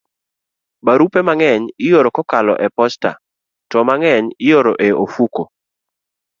Barupe 0.85 1.19
mang'eny 1.27 1.63
ioro 1.87 2.09
kokalo 2.15 2.53
e 2.67 2.67
posta, 2.77 3.11
to 3.69 3.77
mang'eny 3.89 4.25
ioro 4.49 4.73
e 4.87 4.89
ofuko. 5.03 5.43